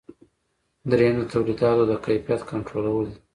دریم 0.89 1.15
د 1.19 1.23
تولیداتو 1.31 1.83
د 1.89 1.93
کیفیت 2.05 2.41
کنټرولول 2.51 3.05
دي. 3.11 3.17